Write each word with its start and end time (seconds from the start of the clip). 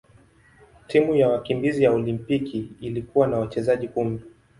Timu 0.87 1.15
ya 1.15 1.29
wakimbizi 1.29 1.83
ya 1.83 1.91
Olimpiki 1.93 2.71
ilikuwa 2.79 3.27
na 3.27 3.37
wachezaji 3.37 3.87
kumi. 3.87 4.19